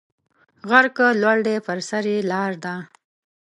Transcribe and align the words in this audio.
غر 0.69 0.85
که 0.95 1.07
لوړ 1.21 1.37
دی 1.47 1.57
پر 1.65 1.79
سر 1.89 2.03
یې 2.11 2.17
لار 2.31 2.51
ده 2.63 2.75